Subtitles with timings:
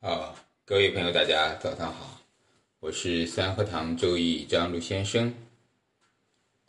[0.00, 0.34] 啊，
[0.64, 2.22] 各位朋友，大家早上好，
[2.78, 5.34] 我是三合堂周易张璐先生，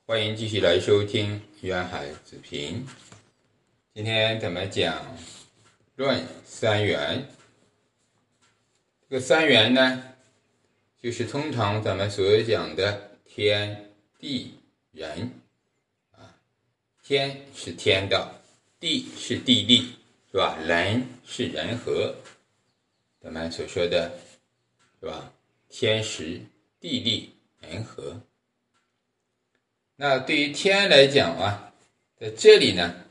[0.06, 2.86] 欢迎继续来收听《渊海子平》。
[3.94, 5.18] 今天咱们讲
[5.96, 7.26] 论三元。
[9.10, 10.04] 这个三元呢，
[11.02, 14.56] 就是通常咱们所讲的天地
[14.92, 15.32] 人
[16.12, 16.36] 啊，
[17.02, 18.30] 天是天道，
[18.78, 19.94] 地是地利，
[20.30, 20.58] 是吧？
[20.58, 22.14] 人是人和。
[23.24, 24.12] 咱们所说的，
[25.00, 25.32] 是吧？
[25.70, 26.42] 天时、
[26.80, 28.20] 地利、人和。
[29.96, 31.72] 那对于天来讲啊，
[32.20, 33.06] 在这里呢，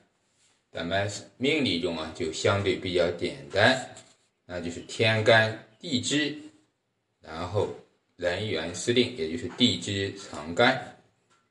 [0.72, 3.94] 咱们命理中啊就相对比较简单，
[4.46, 6.36] 那就是天干地支，
[7.20, 7.72] 然后
[8.16, 11.00] 人员司令，也就是地支藏干。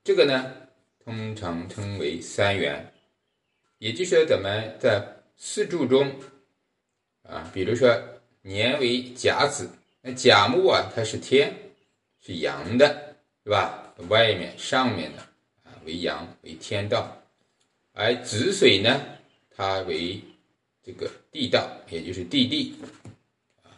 [0.04, 0.54] 这个呢，
[1.00, 2.92] 通常称为三元。
[3.78, 5.02] 也就是，咱们在
[5.38, 6.14] 四柱中
[7.24, 7.90] 啊，比如说。
[8.42, 9.70] 年为甲子，
[10.02, 11.54] 那甲木啊，它是天，
[12.22, 13.86] 是阳的，是吧？
[14.08, 15.22] 外面上面的
[15.64, 17.22] 啊为阳，为天道，
[17.92, 19.02] 而子水呢，
[19.54, 20.22] 它为
[20.82, 22.76] 这个地道，也就是地利，
[23.62, 23.76] 啊，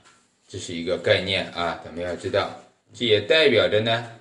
[0.47, 2.61] 这是一个概念啊，咱们要知道，
[2.93, 4.11] 这也代表着呢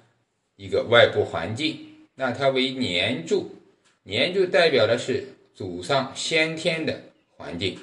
[0.57, 1.87] 一个外部环境。
[2.15, 3.55] 那它为年柱，
[4.03, 6.99] 年柱代表的是祖上先天的
[7.37, 7.79] 环境，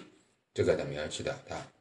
[0.55, 1.71] 这个咱们要知道啊。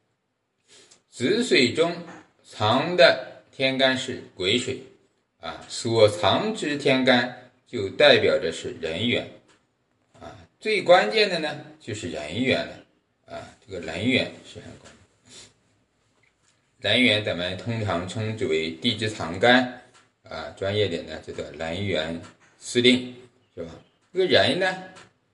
[1.16, 1.96] 子水中
[2.44, 4.82] 藏的天干是癸水，
[5.40, 9.26] 啊，所藏之天干就代表着是人缘，
[10.20, 12.74] 啊，最关键的呢就是人缘了，
[13.34, 16.90] 啊，这个人缘是很关键。
[16.92, 19.84] 人缘咱们通常称之为地支藏干，
[20.22, 22.20] 啊，专业点呢叫做人缘
[22.58, 23.14] 司令，
[23.54, 23.70] 是吧？
[24.12, 24.84] 这个人呢，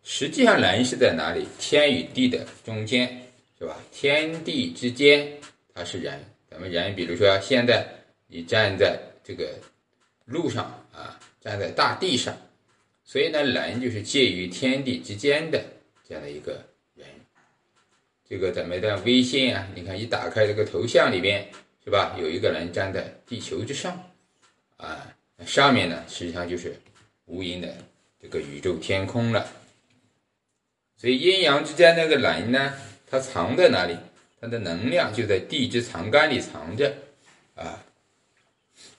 [0.04, 1.44] 实际上人是在哪里？
[1.58, 3.20] 天与地的中间，
[3.58, 3.76] 是吧？
[3.90, 5.41] 天地之间。
[5.74, 7.86] 他是人，咱们人，比如说现在
[8.26, 9.58] 你站在这个
[10.24, 12.36] 路上啊，站在大地上，
[13.04, 15.64] 所以呢，人就是介于天地之间的
[16.06, 16.64] 这样的一个
[16.94, 17.06] 人。
[18.28, 21.48] 这个咱们的微信啊，你看一打开这个头像里边，
[21.84, 22.16] 是吧？
[22.18, 24.10] 有一个人站在地球之上，
[24.76, 25.14] 啊，
[25.46, 26.74] 上面呢实际上就是
[27.26, 27.74] 无垠的
[28.20, 29.46] 这个宇宙天空了。
[30.96, 32.74] 所以阴阳之间那个人呢，
[33.06, 33.96] 它藏在哪里？
[34.42, 36.92] 它的能量就在地支藏干里藏着，
[37.54, 37.80] 啊，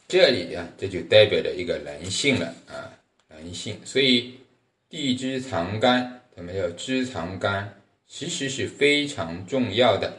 [0.08, 2.90] 这里啊，这就代表着一个人性了啊，
[3.28, 3.78] 人性。
[3.84, 4.40] 所以
[4.88, 7.78] 地支藏干，咱们要支藏干，
[8.08, 10.14] 其实是非常重要的。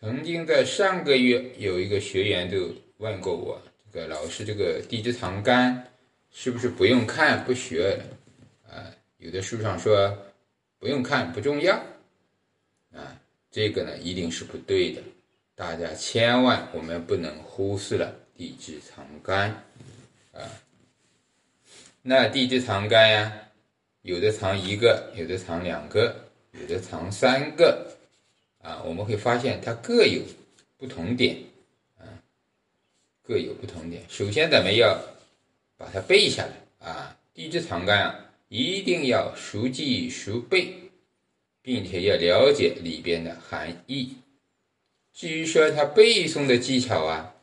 [0.00, 3.60] 曾经在上个月有一个学员就问过我，
[3.92, 5.86] 这个老师，这个地支藏干
[6.32, 8.00] 是不是不用看不学？
[8.66, 8.88] 啊，
[9.18, 10.16] 有的书上说
[10.78, 11.78] 不用看不重要，
[13.50, 15.02] 这个呢一定是不对的，
[15.56, 19.64] 大家千万我们不能忽视了地支藏干
[20.32, 20.40] 啊。
[22.02, 23.32] 那地支藏干呀，
[24.02, 26.14] 有的藏一个，有的藏两个，
[26.52, 27.96] 有的藏三个
[28.62, 28.82] 啊。
[28.84, 30.22] 我们会发现它各有
[30.78, 31.36] 不同点
[31.98, 32.06] 啊，
[33.22, 34.02] 各有不同点。
[34.08, 34.98] 首先咱们要
[35.76, 40.89] 把它背下来啊，地支藏干啊，一定要熟记熟背。
[41.62, 44.16] 并且要了解里边的含义。
[45.12, 47.34] 至于说它背诵的技巧啊，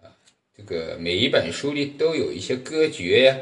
[0.00, 0.14] 啊，
[0.56, 3.38] 这个每一本书里都有一些歌诀呀，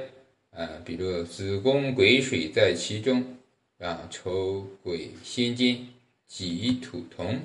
[0.58, 3.36] 啊，比如子宫癸水在其中，
[3.78, 5.92] 啊，丑癸辛金
[6.26, 7.40] 己土同，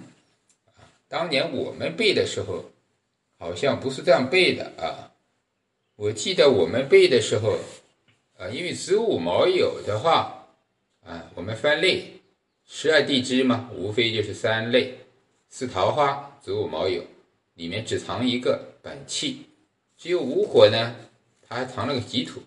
[0.68, 2.72] 啊，当年我们背的时候，
[3.38, 5.12] 好像不是这样背的啊。
[5.98, 7.60] 我记得我们背的时候，
[8.38, 10.48] 啊，因为子午卯酉的话，
[11.04, 12.21] 啊，我们分类。
[12.74, 14.98] 十二地支嘛，无非就是三类：
[15.50, 17.02] 四桃花、子午卯酉，
[17.56, 19.44] 里面只藏一个本气；
[19.98, 20.96] 只有午火呢，
[21.46, 22.42] 它还藏了个己土。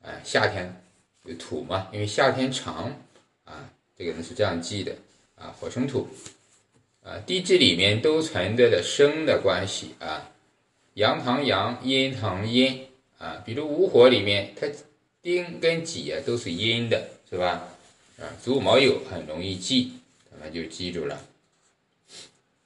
[0.00, 0.82] 哎，夏天
[1.24, 2.98] 有土嘛，因为夏天长
[3.44, 4.96] 啊，这个呢是这样记的
[5.36, 6.08] 啊，火生土
[7.04, 7.18] 啊。
[7.26, 10.30] 地支里面都存在着生的关系啊，
[10.94, 12.86] 阳藏阳，阴藏阴
[13.18, 13.42] 啊。
[13.44, 14.66] 比如午火里面，它
[15.20, 17.68] 丁跟己啊都是阴的，是吧？
[18.18, 19.92] 啊，子午卯酉很容易记，
[20.28, 21.24] 咱们就记住了。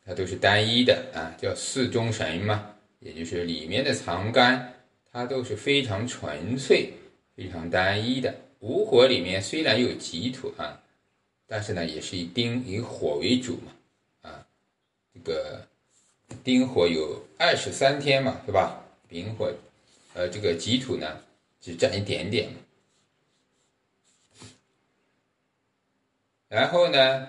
[0.04, 4.75] 它都是单一的啊，叫四中神嘛，也就是里面的藏干，
[5.12, 6.94] 它都是非常纯粹、
[7.37, 8.34] 非常单一的。
[8.60, 10.81] 午火里面虽然有己土啊，
[11.46, 13.72] 但是呢，也是以丁以火为主嘛，
[14.22, 14.46] 啊，
[15.12, 15.66] 这个
[16.43, 18.82] 丁火有二十三天嘛，是吧？
[19.06, 19.52] 丙火，
[20.14, 21.20] 呃，这个己土呢，
[21.60, 22.49] 只占一点点。
[26.52, 27.28] 然后呢，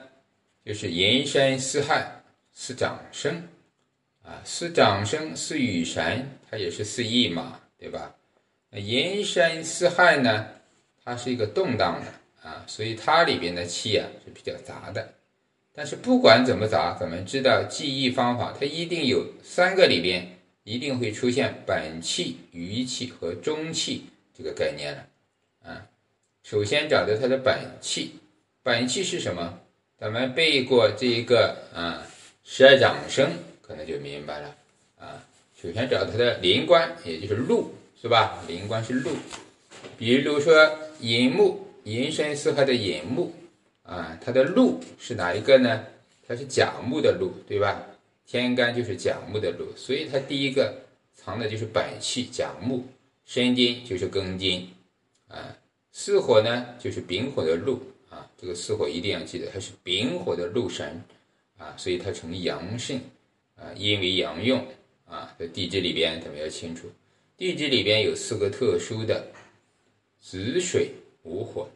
[0.65, 2.21] 就是寅申巳亥
[2.53, 3.47] 是长生，
[4.21, 8.13] 啊，是长生，是雨神，它也是四翼嘛，对吧？
[8.69, 10.47] 那寅申巳亥呢，
[11.05, 15.13] 它是一个动荡的啊，所以它里边的气啊是比较杂的。
[15.71, 24.03] 但是不管怎么杂，咱们知道记忆方法，它一定有三个里边一定会出现本气、余气和中气
[24.37, 25.07] 这个概念了，
[25.63, 25.87] 啊，
[26.43, 28.19] 首先找到它的本气，
[28.65, 29.59] 本气是什么？
[29.99, 32.07] 咱们背过这一个啊，
[32.45, 33.29] 十二长生
[33.61, 34.55] 可能就明白了
[34.97, 35.21] 啊。
[35.61, 38.41] 首先找它的灵官，也就是禄，是吧？
[38.47, 39.11] 灵官是禄，
[39.97, 43.33] 比如说寅木，寅申巳亥的寅木。
[43.83, 45.83] 啊，它的禄是哪一个呢？
[46.25, 47.85] 它是甲木的禄，对吧？
[48.25, 50.73] 天干就是甲木的禄，所以它第一个
[51.13, 52.85] 藏的就是本气甲木，
[53.25, 54.69] 申金就是庚金，
[55.27, 55.57] 啊，
[55.91, 57.81] 巳火呢就是丙火的禄，
[58.43, 61.01] 这个巳火一定要记得，它是丙火的禄神，
[61.57, 62.99] 啊，所以它成阳盛，
[63.55, 64.67] 啊，阴为阳用，
[65.05, 66.89] 啊，在地支里边咱们要清楚，
[67.37, 69.31] 地支里边有四个特殊的
[70.19, 70.91] 子水
[71.21, 71.69] 午火。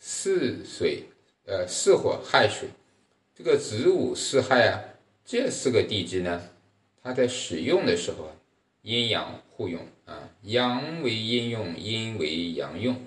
[0.00, 1.04] 四水，
[1.46, 2.68] 呃，四火亥水，
[3.32, 4.82] 这个子午四亥啊，
[5.24, 6.42] 这四个地支呢，
[7.04, 8.32] 它在使用的时候，
[8.82, 13.00] 阴阳互用啊，阳为阴用，阴为阳用，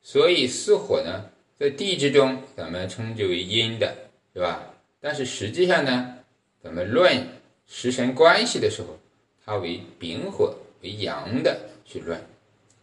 [0.00, 3.94] 所以四火呢，在地支中咱们称之为阴的，
[4.32, 4.74] 是吧？
[5.00, 6.18] 但是实际上呢，
[6.62, 7.26] 咱们论
[7.66, 8.98] 食神关系的时候，
[9.44, 12.18] 它为丙火为阳的去论，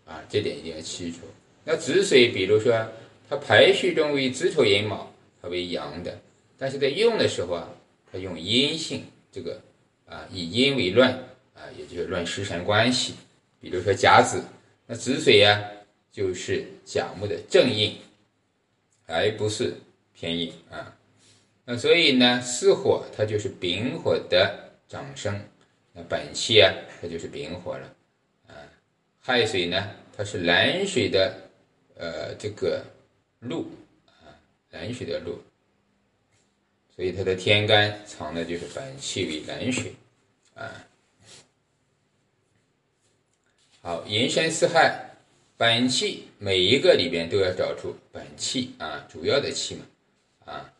[0.05, 1.19] 啊，这点一定要记住。
[1.63, 2.87] 那子水，比如说。
[3.29, 5.09] 它排序中为子丑寅卯，
[5.41, 6.19] 它为阳的，
[6.57, 7.69] 但是在用的时候啊，
[8.11, 9.57] 它用阴性这个
[10.05, 11.09] 啊，以阴为论
[11.55, 13.13] 啊，也就是论食神关系。
[13.61, 14.43] 比如说甲子，
[14.85, 15.63] 那子水呀
[16.11, 17.95] 就是甲木的正印，
[19.11, 19.75] 而不是
[20.13, 20.97] 偏印啊。
[21.65, 25.39] 那所以呢，巳火它就是丙火的长生，
[25.93, 27.93] 那本气啊它就是丙火了
[28.47, 28.55] 啊。
[29.19, 31.35] 亥水呢，它是壬水的
[31.95, 32.83] 呃这个。
[33.43, 33.71] 禄
[34.05, 34.37] 啊，
[34.69, 35.41] 壬水的禄，
[36.95, 39.95] 所以它的天干藏的就是本气为壬水
[40.53, 40.85] 啊。
[43.81, 45.10] 好，寅申巳亥，
[45.61, 49.85] 本气每一个里边都要找出本气啊，主要的气嘛
[50.45, 50.73] 啊。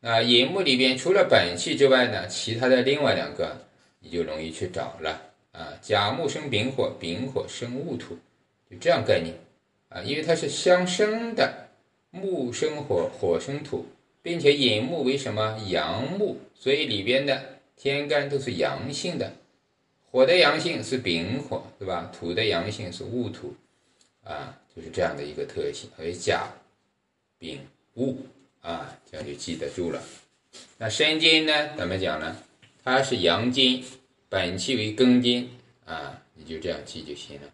[0.00, 3.66] 那寅木里边除了本气之外呢，其他的另外两个
[3.98, 5.20] 你就容易去找了
[5.52, 5.74] 啊。
[5.82, 8.16] 甲木生丙火，丙火生戊土，
[8.70, 9.34] 就这样概念
[9.90, 11.68] 啊，因为它是相生的。
[12.10, 13.84] 木生火，火生土，
[14.22, 16.38] 并且引木为什么阳木？
[16.54, 19.34] 所以里边的天干都是阳性的。
[20.10, 22.10] 火的阳性是丙火，对吧？
[22.18, 23.54] 土的阳性是戊土，
[24.24, 25.90] 啊，就是这样的一个特性。
[25.96, 26.48] 所以甲、
[27.38, 27.58] 丙、
[27.94, 28.16] 戊
[28.60, 30.02] 啊，这样就记得住了。
[30.78, 31.76] 那申金呢？
[31.76, 32.36] 咱们讲呢，
[32.82, 33.84] 它是阳金，
[34.28, 35.50] 本气为庚金
[35.84, 37.48] 啊，你就这样记就行了。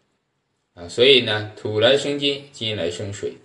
[0.74, 3.36] 啊，所以呢，土来生金，金来生水。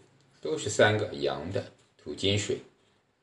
[0.42, 1.64] 都是三个阳的
[2.04, 2.58] 土金水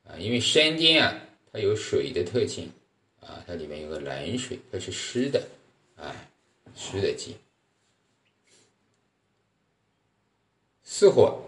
[0.05, 1.19] 啊，因为申金啊，
[1.51, 2.71] 它有水的特性
[3.19, 5.45] 啊，它里面有个冷水，它是湿的
[5.97, 6.15] 啊，
[6.77, 7.35] 湿的金。
[10.91, 11.39] 巳火，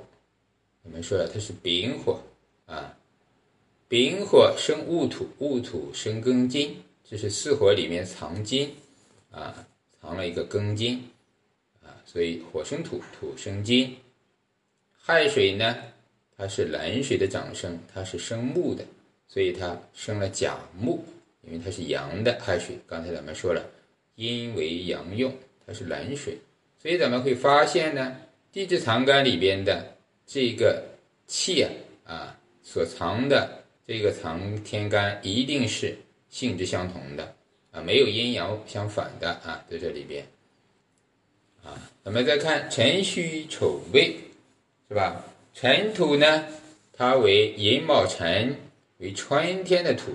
[0.84, 2.22] 我们说了它是丙火
[2.68, 2.96] 啊，
[3.88, 8.76] 丙火生戊土，戊土生庚金，这是巳火里面藏金
[9.32, 9.66] 啊，
[10.00, 11.10] 藏了一个庚金
[11.82, 13.98] 啊，所以火生土，土生金。
[14.92, 15.76] 亥水呢，
[16.38, 18.86] 它是冷水的长生，它是生木的，
[19.28, 21.04] 所以它生了甲木，
[21.42, 22.78] 因为它是阳的亥水。
[22.86, 23.68] 刚才咱们说了，
[24.16, 26.38] 阴为阳用，它是冷水，
[26.80, 28.16] 所以咱们会发现呢，
[28.52, 30.84] 地支藏干里边的这个
[31.28, 31.72] 气啊，
[32.06, 35.98] 啊所藏的这个藏天干一定是
[36.30, 37.36] 性质相同的
[37.72, 40.26] 啊，没有阴阳相反的啊，在这里边
[41.64, 44.16] 啊，咱们再看辰戌丑未。
[44.90, 45.24] 是吧？
[45.54, 46.46] 辰土呢，
[46.92, 48.58] 它为寅卯辰，
[48.98, 50.12] 为春天的土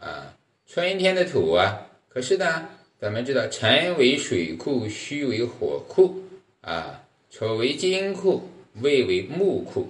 [0.00, 0.34] 啊，
[0.66, 1.86] 春天的土啊。
[2.08, 2.66] 可是呢，
[2.98, 6.22] 咱们知道辰为水库，戌为火库
[6.62, 7.03] 啊，
[7.36, 9.88] 丑为金库，未为木库。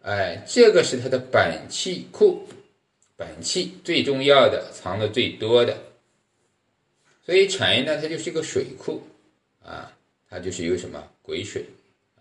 [0.00, 2.48] 哎，这个是它的本气库，
[3.14, 5.76] 本气最重要的，藏的最多的。
[7.26, 9.02] 所以辰呢，它就是一个水库
[9.62, 9.94] 啊，
[10.30, 11.66] 它就是有什么癸水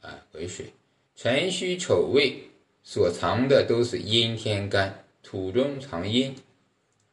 [0.01, 0.65] 啊，癸水。
[1.15, 2.37] 辰戌丑未
[2.83, 6.35] 所藏的都是阴天干，土中藏阴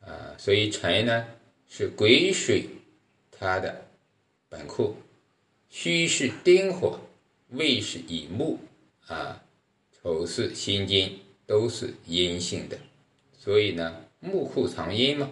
[0.01, 1.25] 啊，所以辰呢
[1.69, 2.65] 是癸水，
[3.31, 3.85] 它的
[4.49, 4.97] 本库；
[5.71, 6.99] 戌是丁火，
[7.51, 8.59] 未是乙木
[9.07, 9.43] 啊，
[10.03, 12.79] 丑是辛金，都是阴性的。
[13.39, 15.31] 所以呢，木库藏阴嘛，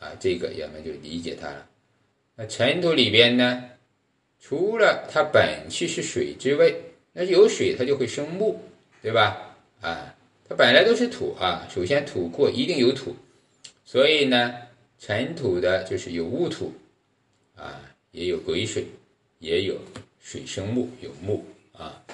[0.00, 1.68] 啊，这个人们就理解它了。
[2.34, 3.70] 那尘土里边呢，
[4.40, 6.74] 除了它本气是水之外，
[7.12, 8.58] 那有水它就会生木，
[9.00, 9.56] 对吧？
[9.80, 10.16] 啊，
[10.48, 13.14] 它本来都是土啊，首先土库一定有土，
[13.84, 14.54] 所以呢，
[14.98, 16.72] 尘土的就是有戊土，
[17.54, 18.86] 啊，也有癸水，
[19.38, 19.78] 也有
[20.20, 21.44] 水生木，有木
[21.82, 22.04] 啊。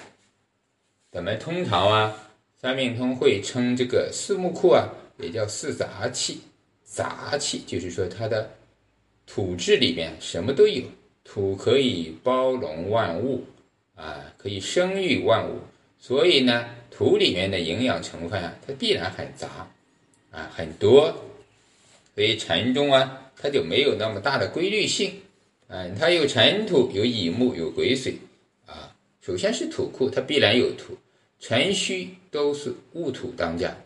[1.11, 6.41] 咱们通常啊，三命通会称这个四木库啊，也叫四杂气。
[6.85, 8.51] 杂气就是说它的
[9.27, 10.83] 土质里边什么都有，
[11.23, 13.45] 土可以包容万物
[13.95, 15.59] 啊，可以生育万物，
[15.99, 19.71] 所以呢，土里面的营养成分啊，它必然很杂
[20.31, 21.15] 啊，很多，
[22.15, 25.21] 所以尘中啊，它就没有那么大的规律性，
[25.67, 28.17] 嗯，它有尘土，有乙木，有癸水，
[29.29, 30.97] 首先是土库，它必然有土，
[31.39, 33.77] 辰戌都是戊土当家，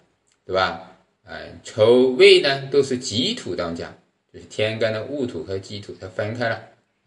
[0.47, 0.97] 对吧？
[1.25, 3.93] 哎，丑未呢都是己土当家，
[4.33, 6.55] 就是天干的戊土和己土它分开了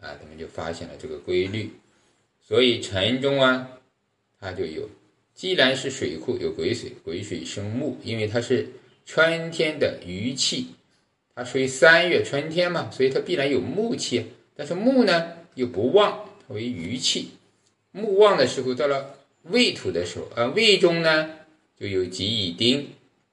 [0.00, 1.70] 啊，咱们就发现了这个规律。
[2.42, 3.70] 所以辰中啊，
[4.38, 4.86] 它就有，
[5.34, 8.68] 既然是水库有癸水，癸水生木，因为它是
[9.06, 10.66] 春天的余气，
[11.34, 14.26] 它属于三月春天嘛，所以它必然有木气。
[14.54, 17.30] 但是木呢又不旺，它为余气。
[17.96, 21.30] 木旺的时候，到了未土的时候，啊，未中呢
[21.78, 22.90] 就有己乙丁。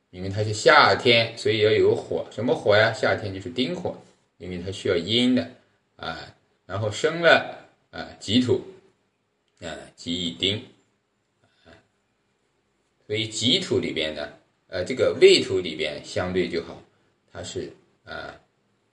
[0.09, 2.27] 因为它是夏天，所以要有火。
[2.29, 2.93] 什么火呀？
[2.93, 3.97] 夏天就是丁火，
[4.37, 5.49] 因为它需要阴的
[5.95, 6.35] 啊。
[6.67, 8.61] 然后生了啊己土
[9.59, 10.63] 啊己乙丁
[11.41, 11.73] 啊，
[13.07, 14.29] 所以己土里边呢，
[14.67, 16.79] 呃，这个未土里边相对就好，
[17.31, 18.39] 它是啊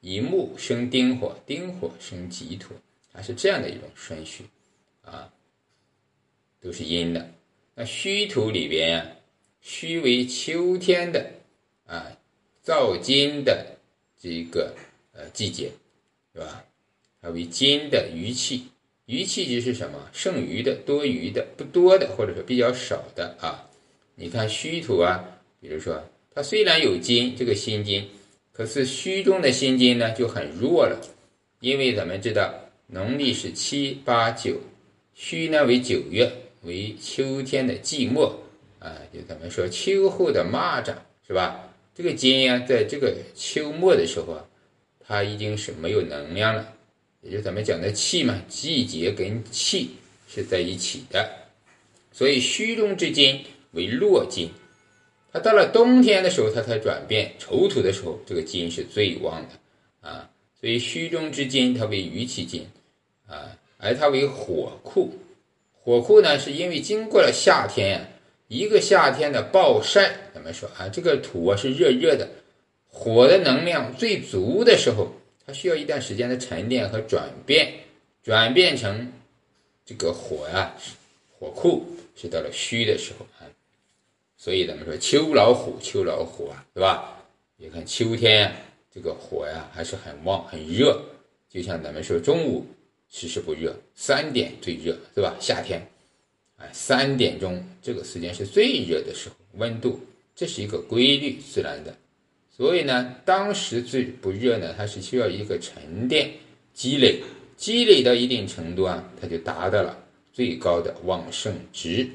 [0.01, 2.73] 乙木生丁火，丁火生己土，
[3.13, 4.45] 它是这样的一种顺序
[5.03, 5.31] 啊，
[6.61, 7.31] 都是阴的。
[7.75, 9.07] 那戌土里边呀。
[9.63, 11.33] 戌为秋天的
[11.87, 12.17] 啊，
[12.63, 13.77] 造金的
[14.19, 14.75] 这个
[15.13, 15.71] 呃季节，
[16.33, 16.65] 是吧？
[17.21, 18.69] 它为金的余气，
[19.05, 20.09] 余气就是什么？
[20.15, 23.69] 剩余的、多余的、不多的，或者说比较少的啊。
[24.15, 26.03] 你看戌土啊，比如说
[26.35, 28.09] 它虽然有金，这个辛金，
[28.53, 30.99] 可是戌中的辛金呢就很弱了，
[31.61, 32.55] 因为咱们知道
[32.87, 34.59] 农历是七八九，
[35.15, 38.43] 戌呢为九月，为秋天的季末。
[38.79, 40.95] 啊，就咱们说秋后的蚂蚱
[41.27, 41.69] 是吧？
[41.95, 44.47] 这个金啊，在这个秋末的时候啊，
[45.07, 46.73] 它已经是没有能量了，
[47.21, 49.91] 也就咱们讲的气嘛，季节跟气
[50.27, 51.31] 是在一起的，
[52.11, 54.49] 所以虚中之金为弱金，
[55.31, 62.67] 它到了冬天的时候，它才转变丑土的时候，这个金是最旺的啊，所以虚中之金它为余气金
[63.27, 65.13] 啊，而它为火库，
[65.83, 68.01] 火库呢，是因为经过了夏天呀。
[68.49, 70.89] 一个夏天的暴晒，咱们说啊？
[70.89, 72.29] 这个土啊是热热的，
[72.89, 75.15] 火的能量最足的时候，
[75.47, 77.73] 它需要一段时间的沉淀和转变，
[78.25, 79.13] 转变成
[79.87, 80.75] 这个火呀，
[81.39, 83.47] 火库是到了虚的时候啊。
[84.37, 87.23] 所以咱们说秋老虎，秋老虎啊，对吧？
[87.57, 88.53] 你看秋天
[88.93, 91.01] 这个火呀还是很旺很热，
[91.49, 92.67] 就像咱们说中午
[93.11, 95.37] 其实不热，三点最热，对吧？
[95.41, 95.87] 夏天。
[96.57, 99.99] 哎，三点钟这个时间是最热的时候，温度
[100.37, 101.97] 这是一个规律自然的，
[102.55, 106.31] 所以呢，当时最不热呢，它是需要一个沉淀
[106.75, 107.23] 积累，
[107.57, 112.11] 积累到一定程度啊，它就达到了最高的旺盛值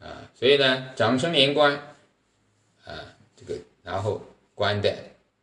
[0.00, 1.74] 啊，所以呢，长生连官
[2.86, 4.24] 啊，这个然后
[4.54, 4.96] 官的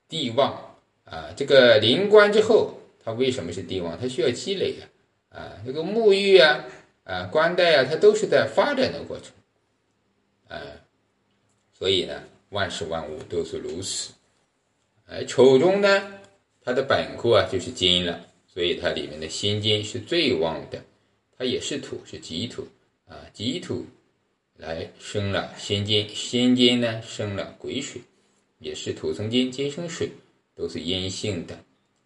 [0.09, 3.99] 地旺啊，这个临官之后，它为什么是帝王？
[3.99, 4.75] 它需要积累
[5.29, 6.65] 啊，啊，这个沐浴啊。
[7.05, 9.33] 啊，官带啊，它都是在发展的过程，
[10.47, 10.57] 啊，
[11.77, 14.13] 所以呢，万事万物都是如此。
[15.07, 16.21] 哎，丑中呢，
[16.63, 20.81] 它的本库啊就是金了，所以它里面的辛金是最旺的，
[21.37, 22.65] 它也是土，是己土
[23.05, 23.85] 啊，己土
[24.55, 28.01] 来生了辛金，辛金呢生了癸水，
[28.59, 30.09] 也是土生金，金生水，
[30.55, 31.59] 都是阴性的，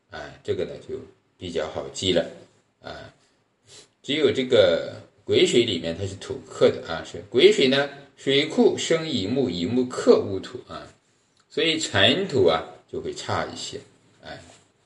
[0.10, 1.00] 啊，这个呢就
[1.38, 2.26] 比较好记了，
[2.82, 3.14] 啊。
[4.02, 10.88] 只有这个癸水里面它是土克的啊，是癸水呢，水库生乙木，乙木克戊土啊，
[11.50, 13.82] 所以辰土啊就会差一些，
[14.24, 14.42] 哎，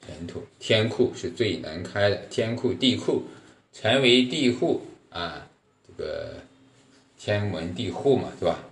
[0.06, 3.24] 尘土天库是最难开的，天库地库，
[3.72, 5.48] 辰为地户啊，
[5.88, 6.34] 这个
[7.20, 8.64] 天门地户嘛，是吧？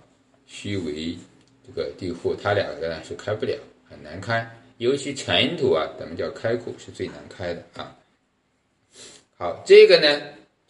[0.48, 1.16] 戌为
[1.64, 3.56] 这个地户，它两个呢是开不了，
[3.88, 7.94] 很难开，尤其尘土啊，咱们叫开库是最难开的啊。
[9.36, 10.20] 好，这个呢。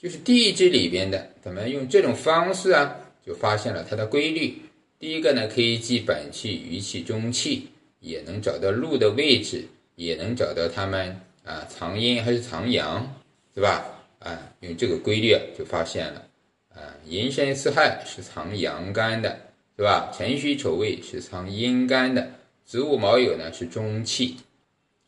[0.03, 4.59] 就是地支里边的，咱们用这种方式啊，就发现了它的规律。
[4.99, 9.63] 第一个呢，可以记本气、余气、中气也能找到路的位置，
[9.97, 13.15] 也能找到它们啊藏阴还是藏阳，
[13.55, 13.85] 是吧？
[14.21, 16.27] 啊，用这个规律就发现了，
[16.75, 19.39] 啊，寅申巳亥是藏阳干的，
[19.77, 20.11] 是吧？
[20.17, 22.27] 辰戌丑未是藏阴干的，
[22.71, 24.37] 子午卯酉呢是中气，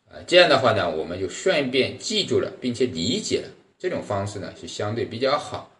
[0.08, 5.70] 啊，这样的话呢，我们就顺便记住了，并且理解了这种方式呢是相对比较好。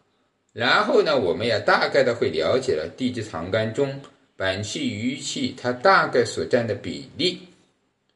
[0.52, 4.00] 然后呢，我们也大概的会了解了地支藏干中
[4.36, 7.40] 本气、余气它大概所占的比例。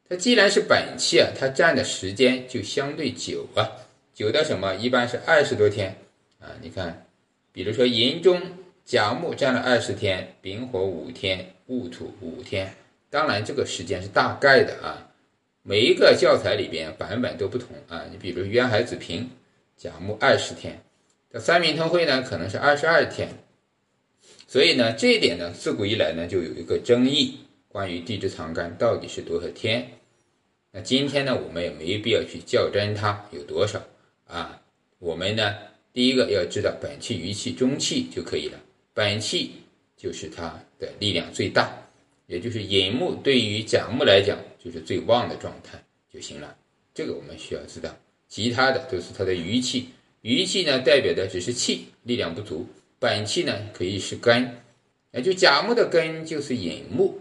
[0.09, 3.69] 它既然是本气啊，它占的时间就相对久啊。
[4.15, 4.77] 久到什么？
[4.77, 5.97] 一般是二十多天
[6.39, 6.55] 啊！
[6.63, 7.05] 你看，
[7.51, 8.41] 比如说寅中
[8.85, 12.73] 甲木占了二十天，丙火五天，戊土五天。
[13.11, 15.11] 当然，这个时间是大概的啊。
[15.63, 18.05] 每一个教材里边版本都不同啊。
[18.11, 19.31] 你比如渊海子平，
[19.77, 20.83] 甲木二十天，
[21.33, 23.29] 这三明通会呢可能是二十二天。
[24.47, 29.91] 所以呢，这一点呢，自古以来呢就有一个争议，关于地支藏干到底是多少天。
[30.71, 33.83] 那今天呢，我们也没必要去较真它有多少。
[34.27, 34.61] 啊，
[34.99, 35.55] 我们呢，
[35.93, 38.61] 第一个要知道本气、余气、中气就可以了。
[38.95, 39.53] 本气
[39.97, 41.73] 就是它的力量最大，
[42.27, 46.57] 也就是寅木对于甲木来讲就是最旺的状态就行了。
[46.95, 47.97] 这个我们需要知道，
[48.29, 49.89] 其他的都是它的余气。
[50.23, 52.67] 余气呢，代表的只是气，力量不足。
[52.99, 54.57] 本气呢，可以是根，
[55.13, 57.21] 也就甲木的根就是寅木，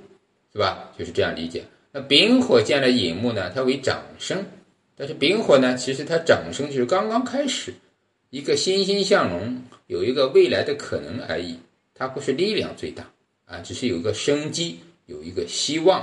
[0.52, 0.92] 是吧？
[0.98, 1.64] 就是这样理解。
[1.92, 4.46] 那丙火见了寅木呢，它为长生。
[4.96, 7.74] 但是丙火呢，其实它长生就是刚刚开始，
[8.30, 11.60] 一个欣欣向荣，有一个未来的可能而已，
[11.94, 13.12] 它不是力量最大
[13.46, 16.02] 啊，只是有一个生机，有一个希望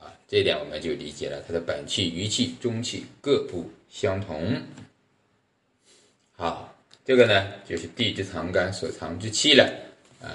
[0.00, 4.62] 啊，这点我们就理解了它的本气、余气、中气各不相同。
[6.36, 6.74] 好，
[7.04, 9.70] 这个呢就是地支藏干所藏之气了
[10.22, 10.28] 啊。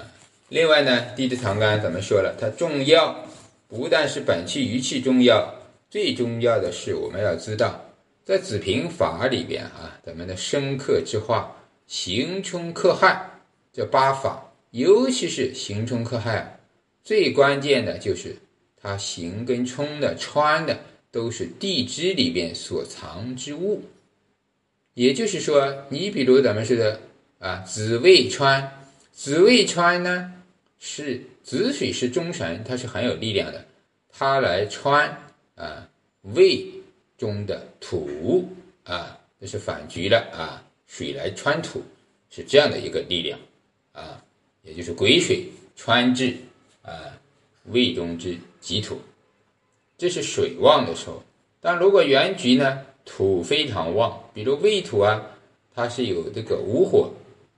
[0.50, 2.36] 另外呢，地支藏干怎么说了？
[2.38, 3.26] 它重要，
[3.66, 5.54] 不但是本气、余气重要。
[5.90, 7.80] 最重要的是，我们要知道，
[8.24, 13.30] 在子平法里边啊，咱们的生克之化，刑冲克害
[13.72, 16.53] 这八法，尤其是刑冲克害，
[17.04, 18.34] 最关键的就是
[18.76, 20.80] 它行跟冲的穿的
[21.12, 23.84] 都是地支里边所藏之物。
[24.94, 27.00] 也就是说，你比如咱们说的
[27.38, 30.32] 啊，子未穿，子未穿呢
[30.78, 33.64] 是子水是中神，它是很有力量的，
[34.10, 35.20] 它来穿。
[35.56, 35.88] 啊，
[36.34, 36.66] 胃
[37.16, 38.48] 中的土
[38.82, 41.80] 啊，这是反局了啊，水来穿土，
[42.28, 43.38] 是这样的一个力量
[43.92, 44.20] 啊，
[44.62, 46.36] 也就是癸水穿至
[46.84, 47.18] 啊
[47.64, 49.00] 胃中之己土，
[49.98, 51.22] 这是水旺的时候。
[51.60, 55.20] 但如果原局呢土非常旺，比如胃土啊，
[55.74, 57.10] 它是有这个午火，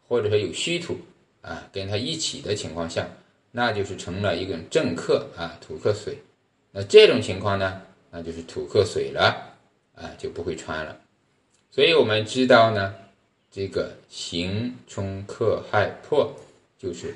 [0.09, 0.97] 或者说有虚土
[1.43, 3.09] 啊，跟它一起的情况下，
[3.51, 6.17] 那就是成了一个正克啊，土克水。
[6.71, 7.83] 那这种情况呢？
[8.11, 9.57] 那就是土克水了，
[9.95, 10.97] 啊，就不会穿了。
[11.71, 12.95] 所以我们知道呢，
[13.51, 16.33] 这个刑冲克害破，
[16.79, 17.15] 就是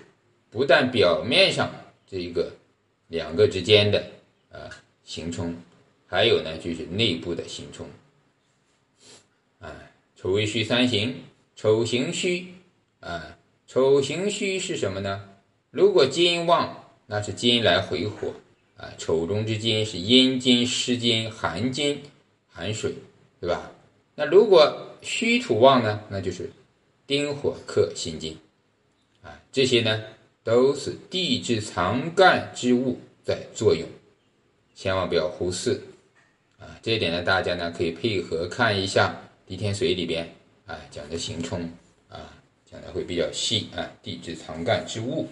[0.50, 1.70] 不但表面上
[2.10, 2.52] 这一个
[3.06, 4.04] 两个之间的
[4.50, 4.68] 啊
[5.04, 5.54] 刑冲，
[6.08, 7.86] 还有呢就是内部的刑冲。
[9.60, 9.72] 啊，
[10.16, 11.22] 丑未戌三刑，
[11.54, 12.48] 丑行戌，
[12.98, 15.28] 啊，丑行戌是什么呢？
[15.70, 18.34] 如果金旺，那是金来回火。
[18.76, 22.02] 啊，丑中之金是阴金、湿金、寒金、
[22.48, 22.94] 寒水，
[23.38, 23.70] 对吧？
[24.14, 26.02] 那如果虚土旺呢？
[26.08, 26.50] 那就是
[27.06, 28.38] 丁火克辛金，
[29.22, 30.02] 啊，这些呢
[30.50, 33.88] 都是地支藏干之物在作用，
[34.74, 35.80] 千万不要忽视
[36.58, 36.76] 啊！
[36.82, 39.14] 这一点呢，大家呢可以配合看一下
[39.48, 40.28] 《地天水》里边
[40.66, 41.70] 啊讲的行冲
[42.08, 42.36] 啊，
[42.68, 45.28] 讲的会比较细啊，地支藏干之物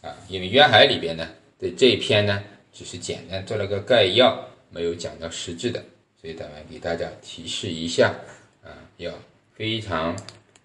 [0.00, 2.40] 啊，因为《渊海》里边呢在这一篇呢。
[2.74, 5.84] 只是简单做了个概要，没有讲到实质的，
[6.18, 8.14] 所以咱们给大家提示一下
[8.64, 9.12] 啊，要
[9.54, 10.16] 非常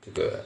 [0.01, 0.45] 这个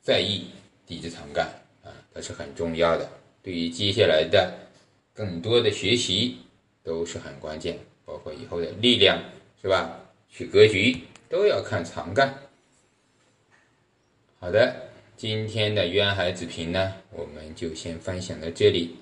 [0.00, 0.44] 在意
[0.86, 1.50] 地支藏干
[1.86, 3.08] 啊，它是很重要的，
[3.42, 4.52] 对于接下来的
[5.14, 6.36] 更多的学习
[6.82, 9.22] 都是很关键，包括以后的力量
[9.62, 10.00] 是吧？
[10.28, 10.98] 取格局
[11.30, 12.34] 都要看长干。
[14.38, 18.96] 好的，今天的渊海子平呢，我们就先分享到这里。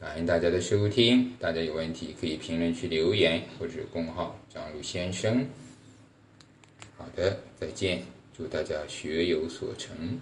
[0.00, 5.46] 感恩大家的收听，大家有问题可以评论区留言或者公号张璐先生。
[6.96, 8.02] 好的，再见，
[8.34, 10.18] 祝大家学有所成。